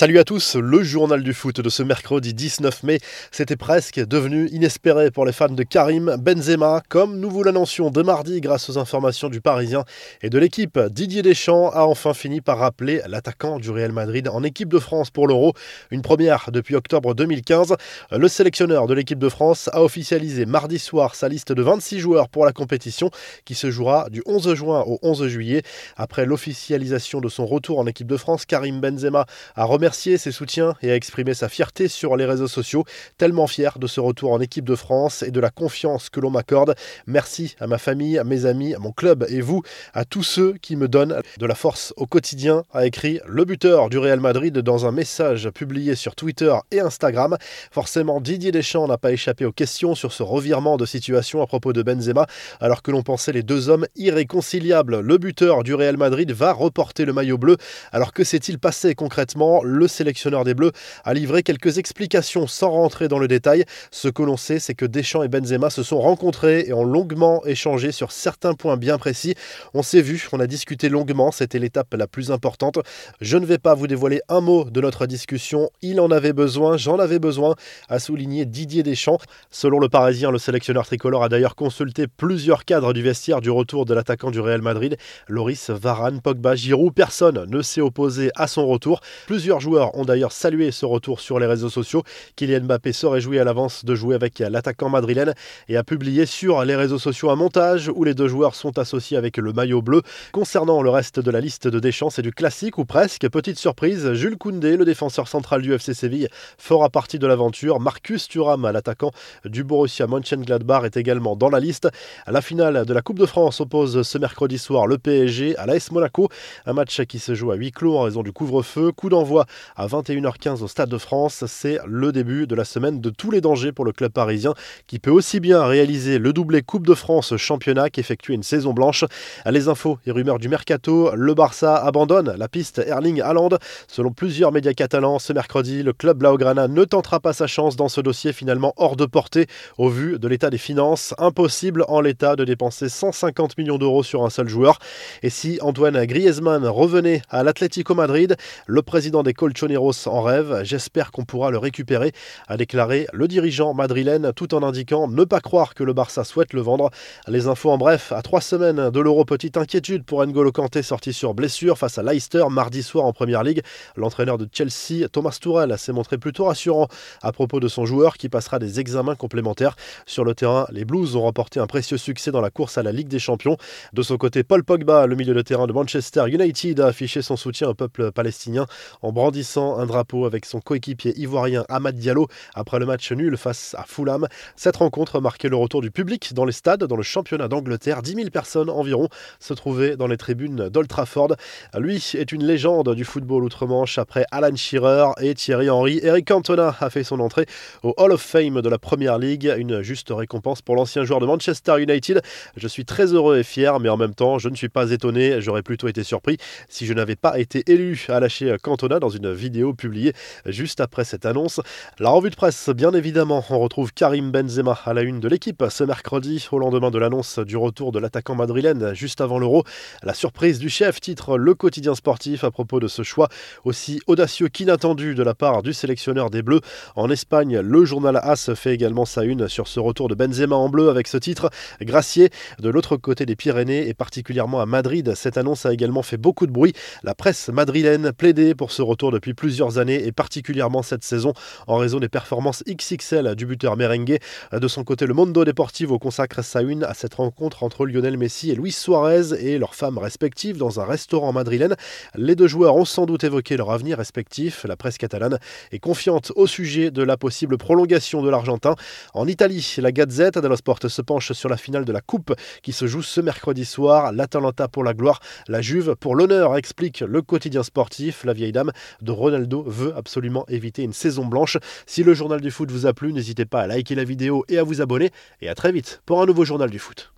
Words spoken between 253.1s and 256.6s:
évoqué leur avenir respectif. La presse catalane est confiante au